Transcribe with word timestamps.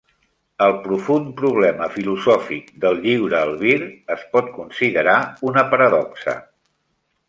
El 0.67 0.71
profund 0.85 1.29
problema 1.41 1.91
filosòfic 1.99 2.73
del 2.87 2.99
lliure 3.05 3.39
albir 3.43 3.79
es 4.19 4.27
pot 4.35 4.53
considerar 4.61 5.19
una 5.53 5.71
paradoxa. 5.77 6.41